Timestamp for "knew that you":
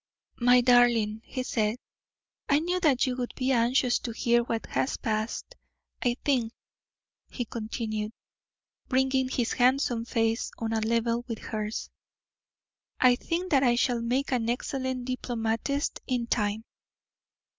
2.57-3.15